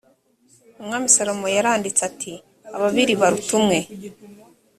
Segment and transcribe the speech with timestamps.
[0.81, 2.33] umwami salomo yaranditse ati
[2.75, 3.79] ababiri baruta umwe